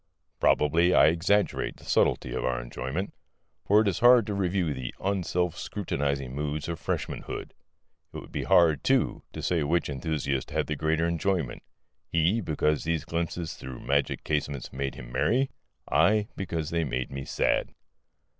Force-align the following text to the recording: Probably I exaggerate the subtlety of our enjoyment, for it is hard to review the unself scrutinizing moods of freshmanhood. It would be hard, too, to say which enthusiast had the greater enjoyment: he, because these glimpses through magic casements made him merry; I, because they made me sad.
Probably 0.39 0.95
I 0.95 1.09
exaggerate 1.09 1.77
the 1.77 1.85
subtlety 1.85 2.33
of 2.33 2.43
our 2.43 2.59
enjoyment, 2.59 3.13
for 3.63 3.81
it 3.81 3.87
is 3.87 3.99
hard 3.99 4.25
to 4.25 4.33
review 4.33 4.73
the 4.73 4.95
unself 4.99 5.55
scrutinizing 5.55 6.33
moods 6.33 6.67
of 6.67 6.79
freshmanhood. 6.79 7.53
It 8.11 8.17
would 8.17 8.31
be 8.31 8.45
hard, 8.45 8.83
too, 8.83 9.21
to 9.31 9.43
say 9.43 9.61
which 9.61 9.89
enthusiast 9.91 10.49
had 10.49 10.65
the 10.65 10.75
greater 10.75 11.07
enjoyment: 11.07 11.61
he, 12.11 12.41
because 12.41 12.83
these 12.83 13.05
glimpses 13.05 13.53
through 13.53 13.81
magic 13.81 14.23
casements 14.23 14.73
made 14.73 14.95
him 14.95 15.11
merry; 15.11 15.51
I, 15.87 16.29
because 16.35 16.71
they 16.71 16.83
made 16.83 17.11
me 17.11 17.23
sad. 17.23 17.75